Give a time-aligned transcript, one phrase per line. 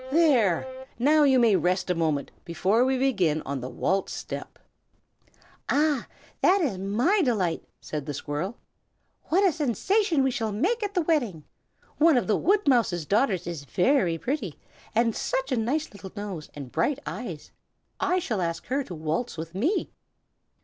[0.11, 0.65] There,
[0.97, 4.57] now you may rest a moment before you begin on the waltz step."
[5.69, 6.07] "Ah!
[6.41, 8.57] that is my delight," said the squirrel.
[9.25, 11.43] "What a sensation we shall make at the wedding!
[11.99, 14.57] One of the woodmouse's daughters is very pretty,
[14.95, 17.51] with such a nice little nose, and such bright eyes!
[17.99, 19.91] I shall ask her to waltz with me."